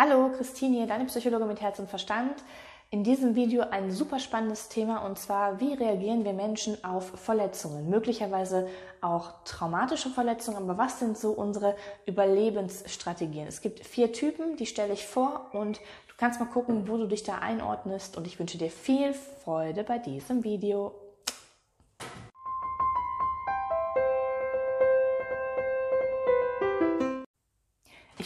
[0.00, 2.44] Hallo, Christine hier, deine Psychologe mit Herz und Verstand.
[2.90, 7.90] In diesem Video ein super spannendes Thema und zwar, wie reagieren wir Menschen auf Verletzungen?
[7.90, 8.68] Möglicherweise
[9.00, 11.74] auch traumatische Verletzungen, aber was sind so unsere
[12.06, 13.48] Überlebensstrategien?
[13.48, 17.08] Es gibt vier Typen, die stelle ich vor und du kannst mal gucken, wo du
[17.08, 20.94] dich da einordnest und ich wünsche dir viel Freude bei diesem Video.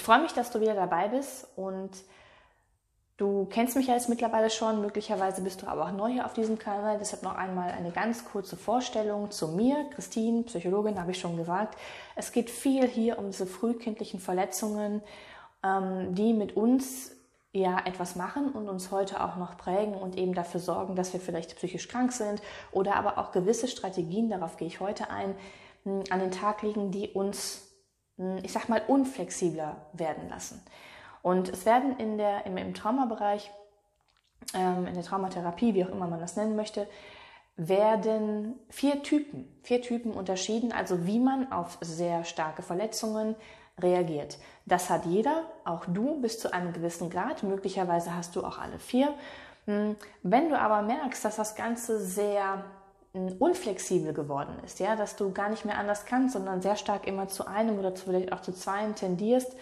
[0.02, 1.90] Ich freue mich, dass du wieder dabei bist und
[3.18, 4.80] du kennst mich ja jetzt mittlerweile schon.
[4.80, 6.98] Möglicherweise bist du aber auch neu hier auf diesem Kanal.
[6.98, 9.88] Deshalb noch einmal eine ganz kurze Vorstellung zu mir.
[9.94, 11.78] Christine, Psychologin, habe ich schon gesagt.
[12.16, 15.02] Es geht viel hier um diese frühkindlichen Verletzungen,
[15.62, 17.12] ähm, die mit uns
[17.52, 21.20] ja etwas machen und uns heute auch noch prägen und eben dafür sorgen, dass wir
[21.20, 25.36] vielleicht psychisch krank sind oder aber auch gewisse Strategien, darauf gehe ich heute ein,
[25.84, 27.71] an den Tag legen, die uns hm,
[28.42, 30.62] ich sag mal, unflexibler werden lassen.
[31.22, 33.50] Und es werden in der, im, im Traumabereich,
[34.54, 36.88] ähm, in der Traumatherapie, wie auch immer man das nennen möchte,
[37.56, 43.36] werden vier Typen, vier Typen unterschieden, also wie man auf sehr starke Verletzungen
[43.78, 44.38] reagiert.
[44.66, 47.42] Das hat jeder, auch du bis zu einem gewissen Grad.
[47.42, 49.14] Möglicherweise hast du auch alle vier.
[49.66, 52.64] Hm, wenn du aber merkst, dass das Ganze sehr
[53.12, 57.28] unflexibel geworden ist, ja, dass du gar nicht mehr anders kannst, sondern sehr stark immer
[57.28, 59.54] zu einem oder zu, vielleicht auch zu zweien tendierst,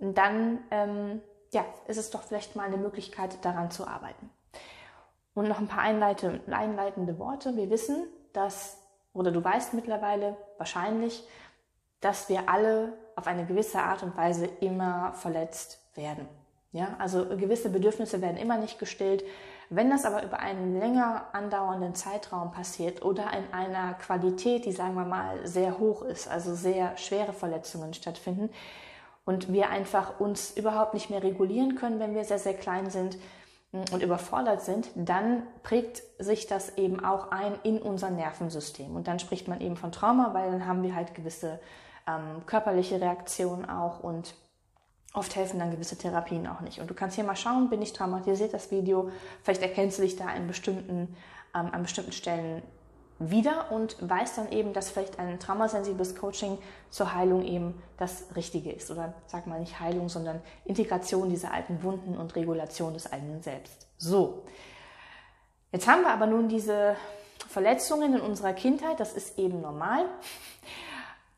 [0.00, 1.20] dann ähm,
[1.52, 4.30] ja, ist es doch vielleicht mal eine Möglichkeit, daran zu arbeiten.
[5.34, 7.56] Und noch ein paar einleitende, einleitende Worte.
[7.56, 8.78] Wir wissen, dass,
[9.12, 11.26] oder du weißt mittlerweile wahrscheinlich,
[12.00, 16.28] dass wir alle auf eine gewisse Art und Weise immer verletzt werden.
[16.72, 19.24] Ja, also gewisse Bedürfnisse werden immer nicht gestillt.
[19.70, 24.94] Wenn das aber über einen länger andauernden Zeitraum passiert oder in einer Qualität, die sagen
[24.94, 28.50] wir mal sehr hoch ist, also sehr schwere Verletzungen stattfinden
[29.24, 33.16] und wir einfach uns überhaupt nicht mehr regulieren können, wenn wir sehr, sehr klein sind
[33.72, 38.94] und überfordert sind, dann prägt sich das eben auch ein in unser Nervensystem.
[38.94, 41.58] Und dann spricht man eben von Trauma, weil dann haben wir halt gewisse
[42.06, 44.34] ähm, körperliche Reaktionen auch und
[45.14, 46.80] Oft helfen dann gewisse Therapien auch nicht.
[46.80, 49.10] Und du kannst hier mal schauen, bin ich traumatisiert, das Video.
[49.44, 51.16] Vielleicht erkennst du dich da in bestimmten,
[51.54, 52.62] ähm, an bestimmten Stellen
[53.20, 56.58] wieder und weißt dann eben, dass vielleicht ein traumasensibles Coaching
[56.90, 58.90] zur Heilung eben das Richtige ist.
[58.90, 63.86] Oder sag mal nicht Heilung, sondern Integration dieser alten Wunden und Regulation des eigenen Selbst.
[63.98, 64.42] So.
[65.70, 66.96] Jetzt haben wir aber nun diese
[67.48, 68.98] Verletzungen in unserer Kindheit.
[68.98, 70.06] Das ist eben normal.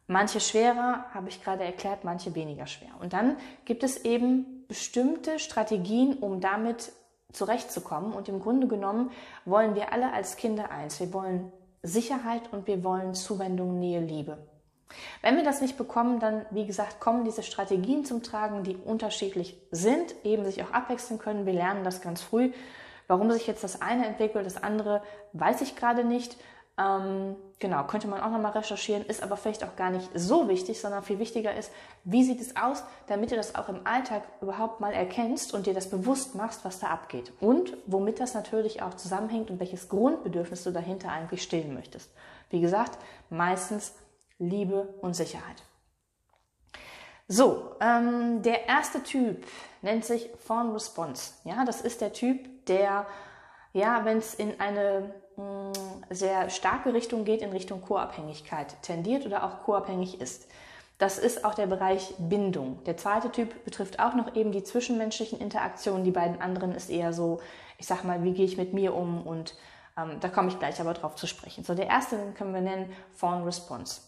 [0.08, 2.90] Manche schwerer, habe ich gerade erklärt, manche weniger schwer.
[3.00, 6.92] Und dann gibt es eben bestimmte Strategien, um damit
[7.32, 8.12] zurechtzukommen.
[8.12, 9.10] Und im Grunde genommen
[9.44, 11.00] wollen wir alle als Kinder eins.
[11.00, 11.52] Wir wollen
[11.82, 14.38] Sicherheit und wir wollen Zuwendung, Nähe, Liebe.
[15.22, 19.60] Wenn wir das nicht bekommen, dann, wie gesagt, kommen diese Strategien zum Tragen, die unterschiedlich
[19.72, 21.46] sind, eben sich auch abwechseln können.
[21.46, 22.52] Wir lernen das ganz früh.
[23.08, 25.02] Warum sich jetzt das eine entwickelt, das andere,
[25.32, 26.36] weiß ich gerade nicht.
[26.78, 30.78] Ähm, genau, könnte man auch nochmal recherchieren, ist aber vielleicht auch gar nicht so wichtig,
[30.78, 31.70] sondern viel wichtiger ist,
[32.04, 35.72] wie sieht es aus, damit du das auch im Alltag überhaupt mal erkennst und dir
[35.72, 37.32] das bewusst machst, was da abgeht.
[37.40, 42.10] Und womit das natürlich auch zusammenhängt und welches Grundbedürfnis du dahinter eigentlich stillen möchtest.
[42.50, 42.98] Wie gesagt,
[43.30, 43.94] meistens
[44.38, 45.62] Liebe und Sicherheit.
[47.28, 49.44] So, ähm, der erste Typ
[49.82, 51.32] nennt sich Fawn Response.
[51.44, 53.06] Ja, das ist der Typ, der,
[53.72, 55.72] ja, wenn es in eine Mm,
[56.08, 60.48] sehr starke Richtung geht, in Richtung Co-Abhängigkeit tendiert oder auch co-abhängig ist.
[60.98, 62.82] Das ist auch der Bereich Bindung.
[62.84, 66.04] Der zweite Typ betrifft auch noch eben die zwischenmenschlichen Interaktionen.
[66.04, 67.40] Die beiden anderen ist eher so,
[67.76, 69.54] ich sag mal, wie gehe ich mit mir um und
[69.98, 71.64] ähm, da komme ich gleich aber drauf zu sprechen.
[71.64, 74.00] So, der erste können wir nennen Fawn Response.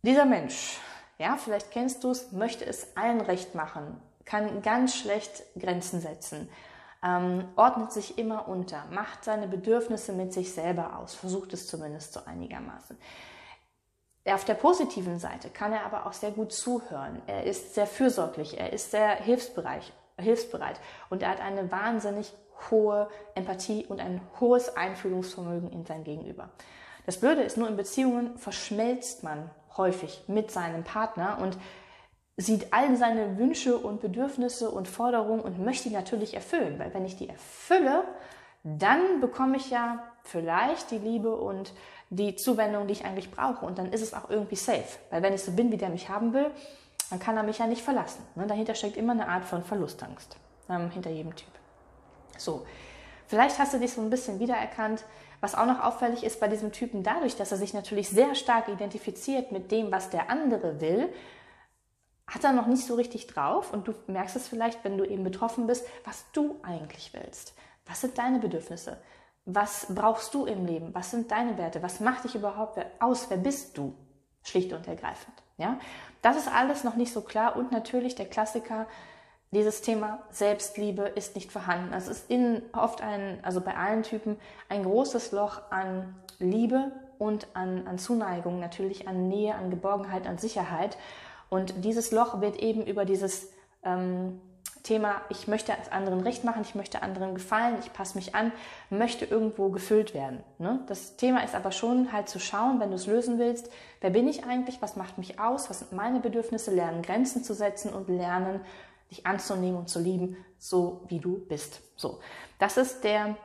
[0.00, 0.78] Dieser Mensch,
[1.18, 6.48] ja, vielleicht kennst du es, möchte es allen recht machen, kann ganz schlecht Grenzen setzen,
[7.04, 12.14] ähm, ordnet sich immer unter, macht seine Bedürfnisse mit sich selber aus, versucht es zumindest
[12.14, 12.96] so einigermaßen.
[14.26, 17.20] Auf der positiven Seite kann er aber auch sehr gut zuhören.
[17.26, 20.80] Er ist sehr fürsorglich, er ist sehr hilfsbereit, hilfsbereit
[21.10, 22.32] und er hat eine wahnsinnig
[22.70, 26.48] hohe Empathie und ein hohes Einfühlungsvermögen in sein Gegenüber.
[27.04, 31.58] Das Blöde ist nur in Beziehungen verschmelzt man häufig mit seinem Partner und
[32.36, 36.78] sieht all seine Wünsche und Bedürfnisse und Forderungen und möchte die natürlich erfüllen.
[36.78, 38.04] Weil wenn ich die erfülle,
[38.64, 41.72] dann bekomme ich ja vielleicht die Liebe und
[42.10, 43.64] die Zuwendung, die ich eigentlich brauche.
[43.64, 44.98] Und dann ist es auch irgendwie safe.
[45.10, 46.50] Weil wenn ich so bin, wie der mich haben will,
[47.10, 48.22] dann kann er mich ja nicht verlassen.
[48.34, 48.46] Ne?
[48.46, 50.36] Dahinter steckt immer eine Art von Verlustangst.
[50.68, 51.50] Ähm, hinter jedem Typ.
[52.38, 52.66] So.
[53.26, 55.04] Vielleicht hast du dich so ein bisschen wiedererkannt.
[55.40, 58.68] Was auch noch auffällig ist bei diesem Typen, dadurch, dass er sich natürlich sehr stark
[58.68, 61.10] identifiziert mit dem, was der andere will,
[62.26, 65.24] hat er noch nicht so richtig drauf und du merkst es vielleicht, wenn du eben
[65.24, 67.54] betroffen bist, was du eigentlich willst.
[67.86, 68.98] Was sind deine Bedürfnisse?
[69.44, 70.94] Was brauchst du im Leben?
[70.94, 71.82] Was sind deine Werte?
[71.82, 73.28] Was macht dich überhaupt aus?
[73.28, 73.94] Wer bist du?
[74.42, 75.34] Schlicht und ergreifend.
[75.56, 75.78] Ja,
[76.22, 78.86] das ist alles noch nicht so klar und natürlich der Klassiker,
[79.52, 81.94] dieses Thema Selbstliebe ist nicht vorhanden.
[81.94, 84.36] Es ist in oft ein, also bei allen Typen,
[84.68, 90.38] ein großes Loch an Liebe und an, an Zuneigung, natürlich an Nähe, an Geborgenheit, an
[90.38, 90.98] Sicherheit.
[91.48, 93.52] Und dieses Loch wird eben über dieses
[93.82, 94.40] ähm,
[94.84, 98.52] Thema, ich möchte es anderen recht machen, ich möchte anderen gefallen, ich passe mich an,
[98.90, 100.44] möchte irgendwo gefüllt werden.
[100.58, 100.80] Ne?
[100.88, 103.70] Das Thema ist aber schon halt zu schauen, wenn du es lösen willst,
[104.02, 107.54] wer bin ich eigentlich, was macht mich aus, was sind meine Bedürfnisse, lernen Grenzen zu
[107.54, 108.60] setzen und lernen,
[109.10, 111.80] dich anzunehmen und zu lieben, so wie du bist.
[111.96, 112.20] So,
[112.58, 113.36] das ist der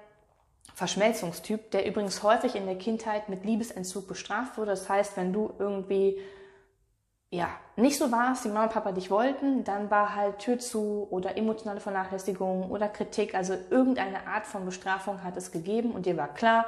[0.73, 4.71] Verschmelzungstyp, der übrigens häufig in der Kindheit mit Liebesentzug bestraft wurde.
[4.71, 6.19] Das heißt, wenn du irgendwie
[7.31, 11.07] ja, nicht so warst, wie Mama und Papa dich wollten, dann war halt Tür zu
[11.11, 16.17] oder emotionale Vernachlässigung oder Kritik, also irgendeine Art von Bestrafung hat es gegeben und dir
[16.17, 16.65] war klar,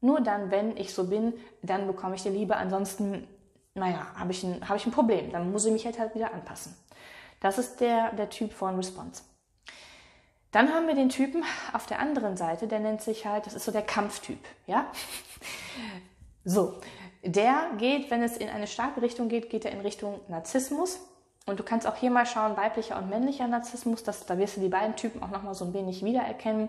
[0.00, 3.26] nur dann, wenn ich so bin, dann bekomme ich die Liebe, ansonsten,
[3.74, 6.32] naja, habe ich, ein, hab ich ein Problem, dann muss ich mich halt, halt wieder
[6.32, 6.74] anpassen.
[7.40, 9.22] Das ist der, der Typ von Response.
[10.50, 11.42] Dann haben wir den Typen
[11.72, 14.86] auf der anderen Seite, der nennt sich halt, das ist so der Kampftyp, ja?
[16.46, 16.78] So,
[17.24, 21.00] der geht, wenn es in eine starke Richtung geht, geht er in Richtung Narzissmus.
[21.46, 24.60] Und du kannst auch hier mal schauen, weiblicher und männlicher Narzissmus, das, da wirst du
[24.60, 26.68] die beiden Typen auch nochmal so ein wenig wiedererkennen.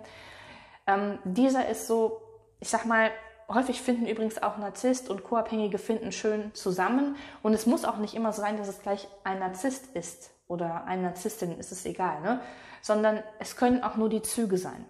[0.88, 2.22] Ähm, dieser ist so,
[2.60, 3.12] ich sag mal,
[3.48, 7.16] häufig finden übrigens auch Narzisst und Co-Abhängige finden schön zusammen.
[7.42, 10.86] Und es muss auch nicht immer so sein, dass es gleich ein Narzisst ist oder
[10.86, 12.42] eine Narzisstin, ist es egal, ne?
[12.82, 14.86] sondern es können auch nur die Züge sein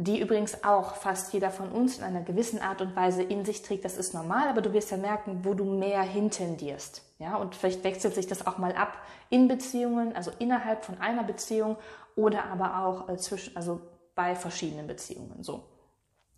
[0.00, 3.62] die übrigens auch fast jeder von uns in einer gewissen Art und Weise in sich
[3.62, 3.84] trägt.
[3.84, 7.02] Das ist normal, aber du wirst ja merken, wo du mehr hintendierst.
[7.18, 8.96] Ja, und vielleicht wechselt sich das auch mal ab
[9.28, 11.76] in Beziehungen, also innerhalb von einer Beziehung
[12.14, 13.80] oder aber auch äh, zwischen, also
[14.14, 15.42] bei verschiedenen Beziehungen.
[15.42, 15.64] So.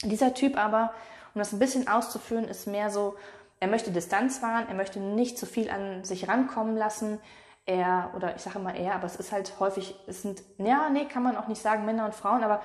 [0.03, 0.95] Dieser Typ aber,
[1.35, 3.15] um das ein bisschen auszuführen, ist mehr so,
[3.61, 7.21] er möchte Distanz wahren, er möchte nicht zu viel an sich rankommen lassen.
[7.67, 11.05] Er, oder ich sage immer er, aber es ist halt häufig, es sind, ja, nee,
[11.05, 12.63] kann man auch nicht sagen, Männer und Frauen, aber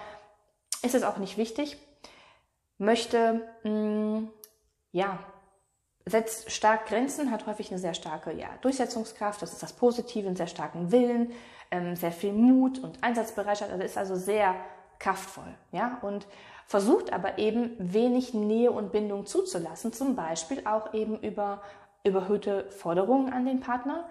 [0.85, 1.77] ist es auch nicht wichtig,
[2.77, 4.29] möchte, mh, mm,
[4.91, 5.19] ja,
[6.05, 10.35] setzt stark Grenzen, hat häufig eine sehr starke ja, Durchsetzungskraft, das ist das Positive, einen
[10.35, 11.31] sehr starken Willen,
[11.71, 14.55] ähm, sehr viel Mut und Einsatzbereitschaft, also ist also sehr
[14.99, 16.27] kraftvoll, ja, und
[16.67, 21.61] versucht aber eben wenig Nähe und Bindung zuzulassen, zum Beispiel auch eben über
[22.03, 24.07] überhöhte Forderungen an den Partner,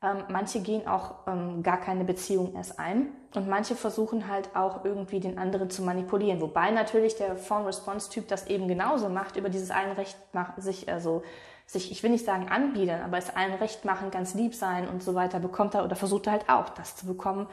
[0.00, 4.84] ähm, manche gehen auch ähm, gar keine Beziehung erst ein und manche versuchen halt auch
[4.84, 6.40] irgendwie den anderen zu manipulieren.
[6.40, 10.16] Wobei natürlich der Phone-Response-Typ das eben genauso macht, über dieses allen Recht
[10.58, 11.24] sich, also
[11.66, 15.02] sich, ich will nicht sagen anbiedern, aber es allen Recht machen, ganz lieb sein und
[15.02, 17.48] so weiter, bekommt er oder versucht er halt auch das zu bekommen,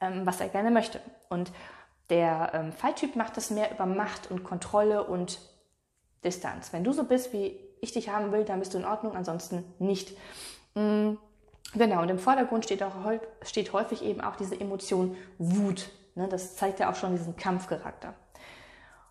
[0.00, 1.00] ähm, was er gerne möchte.
[1.28, 1.50] Und
[2.10, 5.40] der ähm, Falltyp macht das mehr über Macht und Kontrolle und
[6.24, 6.72] Distanz.
[6.72, 9.64] Wenn du so bist, wie ich dich haben will, dann bist du in Ordnung, ansonsten
[9.80, 10.16] nicht.
[10.76, 11.18] Mhm
[11.74, 12.94] Genau, und im Vordergrund steht, auch,
[13.42, 15.90] steht häufig eben auch diese Emotion Wut.
[16.14, 16.28] Ne?
[16.28, 18.14] Das zeigt ja auch schon diesen Kampfcharakter.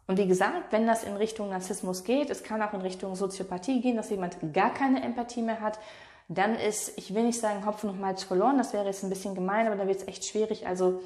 [0.07, 3.81] Und wie gesagt, wenn das in Richtung Narzissmus geht, es kann auch in Richtung Soziopathie
[3.81, 5.79] gehen, dass jemand gar keine Empathie mehr hat,
[6.29, 9.35] dann ist, ich will nicht sagen Hopfen und Malz verloren, das wäre jetzt ein bisschen
[9.35, 10.65] gemein, aber da wird es echt schwierig.
[10.65, 11.01] Also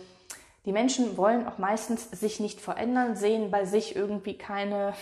[0.65, 4.93] die Menschen wollen auch meistens sich nicht verändern, sehen bei sich irgendwie keine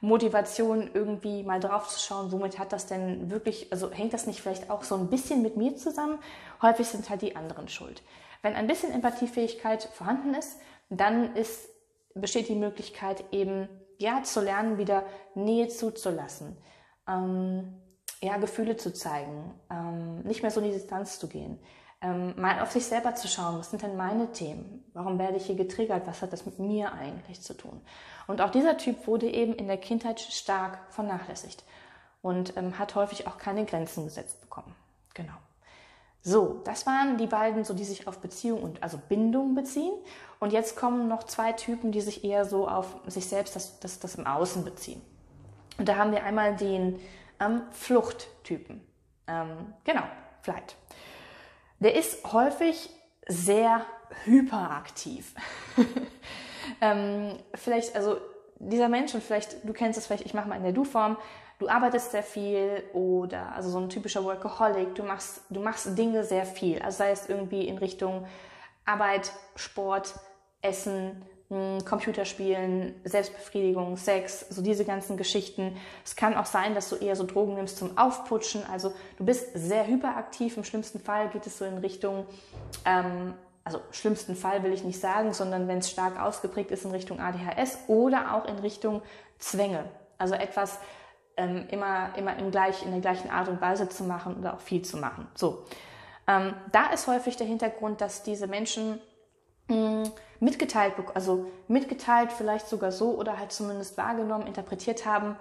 [0.00, 4.40] Motivation, irgendwie mal drauf zu schauen, womit hat das denn wirklich, also hängt das nicht
[4.40, 6.18] vielleicht auch so ein bisschen mit mir zusammen?
[6.62, 8.02] Häufig sind halt die anderen schuld.
[8.42, 11.68] Wenn ein bisschen Empathiefähigkeit vorhanden ist, dann ist,
[12.14, 15.04] besteht die Möglichkeit eben, ja, zu lernen, wieder
[15.34, 16.56] Nähe zuzulassen,
[17.06, 17.74] ähm,
[18.22, 21.58] ja, Gefühle zu zeigen, ähm, nicht mehr so in die Distanz zu gehen,
[22.02, 24.84] ähm, mal auf sich selber zu schauen, was sind denn meine Themen?
[24.94, 26.06] Warum werde ich hier getriggert?
[26.06, 27.80] Was hat das mit mir eigentlich zu tun?
[28.26, 31.64] Und auch dieser Typ wurde eben in der Kindheit stark vernachlässigt
[32.22, 34.74] und ähm, hat häufig auch keine Grenzen gesetzt bekommen.
[35.14, 35.34] Genau.
[36.22, 39.92] So, das waren die beiden, so die sich auf Beziehung und also Bindung beziehen.
[40.38, 44.00] Und jetzt kommen noch zwei Typen, die sich eher so auf sich selbst, das, das,
[44.00, 45.00] das im Außen beziehen.
[45.78, 47.00] Und da haben wir einmal den
[47.40, 48.82] ähm, Fluchttypen.
[49.26, 50.02] Ähm, genau,
[50.42, 50.76] Flight.
[51.80, 52.90] Der ist häufig
[53.26, 53.84] sehr
[54.24, 55.34] hyperaktiv.
[56.80, 58.18] ähm, vielleicht, also
[58.58, 61.16] dieser Mensch, und vielleicht, du kennst es vielleicht, ich mache mal in der Du-Form,
[61.58, 66.24] du arbeitest sehr viel oder also so ein typischer Workaholic, du machst, du machst Dinge
[66.24, 66.80] sehr viel.
[66.80, 68.26] Also sei es irgendwie in Richtung
[68.84, 70.14] Arbeit, Sport,
[70.62, 75.76] Essen, Computerspielen, Selbstbefriedigung, Sex, so diese ganzen Geschichten.
[76.04, 78.64] Es kann auch sein, dass du eher so Drogen nimmst zum Aufputschen.
[78.70, 80.56] Also du bist sehr hyperaktiv.
[80.56, 82.24] Im schlimmsten Fall geht es so in Richtung,
[82.84, 86.92] ähm, also schlimmsten Fall will ich nicht sagen, sondern wenn es stark ausgeprägt ist in
[86.92, 89.02] Richtung ADHS oder auch in Richtung
[89.40, 89.86] Zwänge.
[90.18, 90.78] Also etwas
[91.36, 94.60] ähm, immer, immer im gleich, in der gleichen Art und Weise zu machen oder auch
[94.60, 95.26] viel zu machen.
[95.34, 95.64] So.
[96.28, 99.00] Ähm, da ist häufig der Hintergrund, dass diese Menschen
[99.66, 105.36] mh, hm, mitgeteilt, also mitgeteilt vielleicht sogar so oder halt zumindest wahrgenommen, interpretiert haben,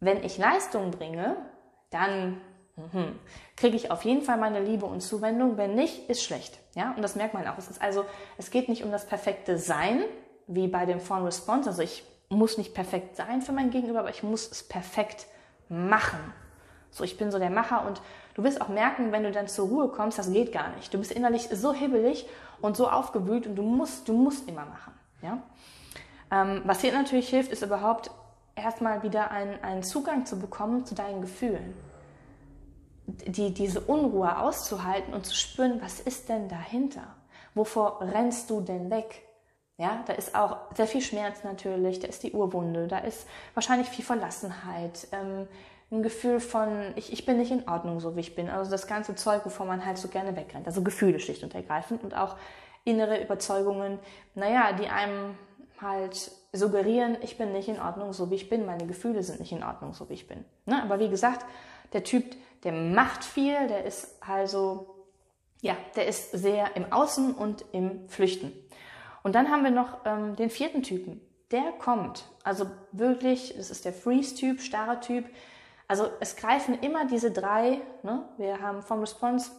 [0.00, 1.36] wenn ich Leistung bringe,
[1.90, 2.40] dann
[2.76, 3.18] mhm,
[3.56, 5.56] kriege ich auf jeden Fall meine Liebe und Zuwendung.
[5.56, 6.58] Wenn nicht, ist schlecht.
[6.74, 7.58] Ja, und das merkt man auch.
[7.58, 8.04] Es ist also,
[8.38, 10.04] es geht nicht um das perfekte Sein,
[10.46, 11.68] wie bei dem Phone Response.
[11.68, 15.26] Also ich muss nicht perfekt sein für mein Gegenüber, aber ich muss es perfekt
[15.68, 16.18] machen.
[16.90, 18.00] So, ich bin so der Macher und
[18.34, 20.92] du wirst auch merken, wenn du dann zur Ruhe kommst, das geht gar nicht.
[20.94, 22.26] Du bist innerlich so hibbelig
[22.60, 24.92] und so aufgewühlt und du musst, du musst immer machen.
[25.22, 25.42] Ja?
[26.30, 28.10] Ähm, was hier natürlich hilft, ist überhaupt
[28.54, 31.74] erstmal wieder einen, einen Zugang zu bekommen zu deinen Gefühlen.
[33.06, 37.14] Die, diese Unruhe auszuhalten und zu spüren, was ist denn dahinter?
[37.54, 39.22] Wovor rennst du denn weg?
[39.76, 43.88] Ja, da ist auch sehr viel Schmerz natürlich, da ist die Urwunde, da ist wahrscheinlich
[43.88, 45.48] viel Verlassenheit, ähm,
[45.90, 48.48] ein Gefühl von, ich, ich bin nicht in Ordnung, so wie ich bin.
[48.48, 50.66] Also das ganze Zeug, wovor man halt so gerne wegrennt.
[50.66, 52.36] Also Gefühle schlicht und ergreifend und auch
[52.84, 53.98] innere Überzeugungen,
[54.34, 55.36] naja, die einem
[55.80, 58.66] halt suggerieren, ich bin nicht in Ordnung, so wie ich bin.
[58.66, 60.44] Meine Gefühle sind nicht in Ordnung, so wie ich bin.
[60.66, 60.82] Ne?
[60.82, 61.44] Aber wie gesagt,
[61.92, 62.24] der Typ,
[62.62, 65.06] der macht viel, der ist also,
[65.60, 68.52] ja, der ist sehr im Außen und im Flüchten.
[69.22, 71.20] Und dann haben wir noch ähm, den vierten Typen.
[71.50, 75.24] Der kommt, also wirklich, das ist der Freeze-Typ, starrer Typ,
[75.88, 78.28] also es greifen immer diese drei, ne?
[78.36, 79.50] wir haben vom Response,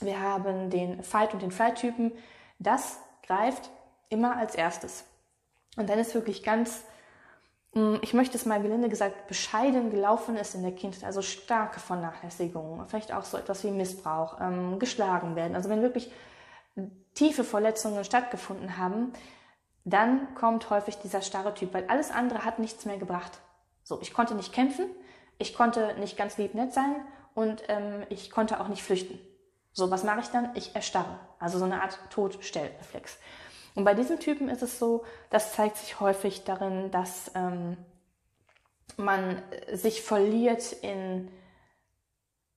[0.00, 2.12] wir haben den Fight und den Flight-Typen,
[2.58, 3.70] das greift
[4.08, 5.04] immer als erstes.
[5.76, 6.84] Und dann ist wirklich ganz,
[7.72, 11.80] hm, ich möchte es mal gelinde gesagt, bescheiden gelaufen ist in der Kindheit, also starke
[11.80, 15.56] Vernachlässigung, vielleicht auch so etwas wie Missbrauch, ähm, geschlagen werden.
[15.56, 16.12] Also wenn wirklich
[17.14, 19.12] tiefe Verletzungen stattgefunden haben,
[19.84, 23.40] dann kommt häufig dieser starre Typ, weil alles andere hat nichts mehr gebracht.
[23.82, 24.86] So, ich konnte nicht kämpfen,
[25.38, 26.96] ich konnte nicht ganz lieb nett sein
[27.34, 29.18] und ähm, ich konnte auch nicht flüchten.
[29.72, 30.50] So, was mache ich dann?
[30.54, 31.18] Ich erstarre.
[31.38, 33.18] Also so eine Art Todstellreflex.
[33.74, 37.78] Und bei diesen Typen ist es so, das zeigt sich häufig darin, dass ähm,
[38.96, 41.30] man sich verliert in,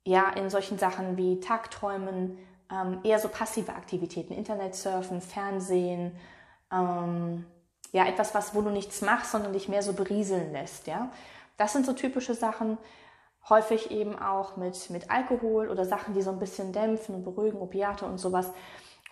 [0.03, 2.37] ja, in solchen Sachen wie Tagträumen,
[2.69, 6.17] ähm, eher so passive Aktivitäten, Internet surfen, Fernsehen,
[6.71, 7.45] ähm,
[7.91, 11.11] ja, etwas, was, wo du nichts machst, sondern dich mehr so berieseln lässt, ja.
[11.57, 12.77] Das sind so typische Sachen,
[13.49, 17.59] häufig eben auch mit, mit Alkohol oder Sachen, die so ein bisschen dämpfen und beruhigen,
[17.59, 18.51] Opiate und sowas.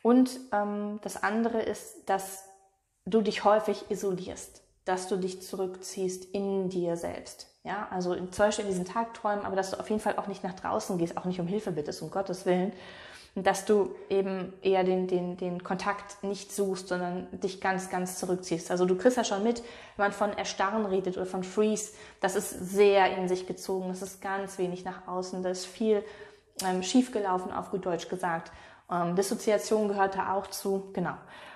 [0.01, 2.45] Und ähm, das andere ist, dass
[3.05, 7.47] du dich häufig isolierst, dass du dich zurückziehst in dir selbst.
[7.63, 10.43] Ja, also zum Beispiel in diesen Tagträumen, aber dass du auf jeden Fall auch nicht
[10.43, 12.73] nach draußen gehst, auch nicht um Hilfe bittest, um Gottes Willen,
[13.35, 18.69] dass du eben eher den, den, den Kontakt nicht suchst, sondern dich ganz, ganz zurückziehst.
[18.69, 19.63] Also du kriegst ja schon mit,
[19.97, 24.03] wenn man von Erstarren redet oder von Freeze, das ist sehr in sich gezogen, das
[24.03, 26.03] ist ganz wenig nach außen, da ist viel
[26.63, 28.51] ähm, schiefgelaufen, auf gut Deutsch gesagt.
[28.91, 31.15] Ähm, Dissoziation gehört da auch zu, genau.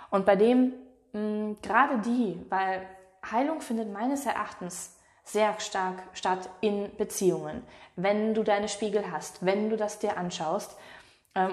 [0.10, 0.74] Und bei dem,
[1.13, 2.88] mh, gerade die, weil
[3.31, 7.62] Heilung findet meines Erachtens sehr stark statt in Beziehungen.
[7.98, 10.77] Wenn du deine Spiegel hast, wenn du das dir anschaust,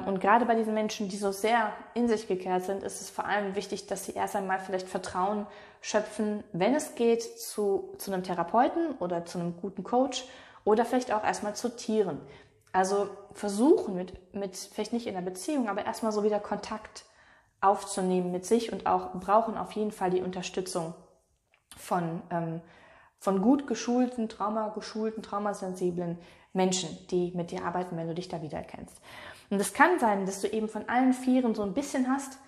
[0.07, 3.27] und gerade bei diesen Menschen, die so sehr in sich gekehrt sind, ist es vor
[3.27, 5.47] allem wichtig, dass sie erst einmal vielleicht Vertrauen
[5.81, 10.25] schöpfen, wenn es geht, zu, zu einem Therapeuten oder zu einem guten Coach
[10.65, 12.21] oder vielleicht auch erstmal zu Tieren.
[12.73, 17.05] Also versuchen mit, mit vielleicht nicht in einer Beziehung, aber erstmal so wieder Kontakt
[17.61, 20.95] aufzunehmen mit sich und auch brauchen auf jeden Fall die Unterstützung
[21.77, 22.61] von, ähm,
[23.25, 26.19] von gut geschulten, traumageschulten, traumasensiblen
[26.53, 29.01] Menschen, die mit dir arbeiten, wenn du dich da wiedererkennst.
[29.49, 32.39] Und es kann sein, dass du eben von allen Vieren so ein bisschen hast.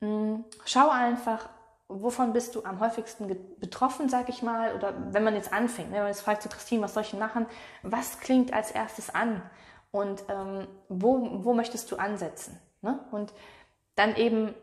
[0.00, 1.48] Hm, schau einfach,
[1.88, 3.26] wovon bist du am häufigsten
[3.58, 6.48] betroffen, sag ich mal, oder wenn man jetzt anfängt, ne, wenn man jetzt fragt, so
[6.48, 7.46] Christine, was soll ich machen,
[7.82, 9.42] was klingt als erstes an
[9.90, 12.56] und ähm, wo, wo möchtest du ansetzen?
[12.82, 13.00] Ne?
[13.10, 13.32] Und
[13.96, 14.54] dann eben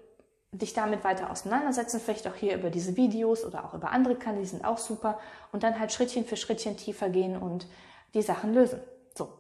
[0.52, 4.44] dich damit weiter auseinandersetzen, vielleicht auch hier über diese Videos oder auch über andere Kanäle,
[4.44, 5.20] die sind auch super
[5.52, 7.68] und dann halt Schrittchen für Schrittchen tiefer gehen und
[8.14, 8.80] die Sachen lösen.
[9.16, 9.34] So.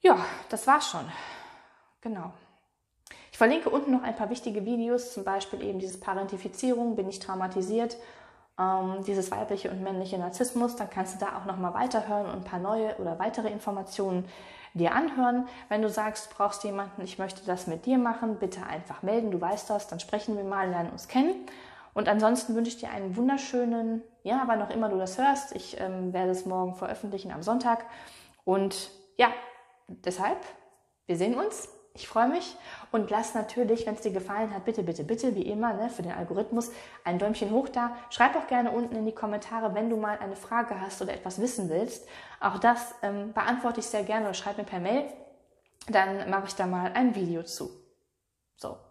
[0.00, 1.04] Ja, das war's schon.
[2.00, 2.32] Genau.
[3.32, 7.18] Ich verlinke unten noch ein paar wichtige Videos, zum Beispiel eben dieses Parentifizierung, bin ich
[7.18, 7.98] traumatisiert,
[8.58, 10.76] ähm, dieses weibliche und männliche Narzissmus.
[10.76, 14.26] Dann kannst du da auch nochmal weiterhören und ein paar neue oder weitere Informationen
[14.78, 15.48] dir anhören.
[15.68, 19.30] Wenn du sagst, brauchst jemanden, ich möchte das mit dir machen, bitte einfach melden.
[19.30, 21.34] Du weißt das, dann sprechen wir mal, lernen uns kennen.
[21.94, 25.56] Und ansonsten wünsche ich dir einen wunderschönen, ja, wann auch immer du das hörst.
[25.56, 27.86] Ich ähm, werde es morgen veröffentlichen am Sonntag.
[28.44, 29.28] Und ja,
[29.88, 30.38] deshalb,
[31.06, 31.68] wir sehen uns.
[31.96, 32.56] Ich freue mich
[32.92, 36.02] und lass natürlich, wenn es dir gefallen hat, bitte, bitte, bitte, wie immer, ne, für
[36.02, 36.70] den Algorithmus
[37.04, 37.96] ein Däumchen hoch da.
[38.10, 41.40] Schreib auch gerne unten in die Kommentare, wenn du mal eine Frage hast oder etwas
[41.40, 42.06] wissen willst.
[42.38, 45.06] Auch das ähm, beantworte ich sehr gerne oder schreib mir per Mail.
[45.88, 47.70] Dann mache ich da mal ein Video zu.
[48.56, 48.76] So,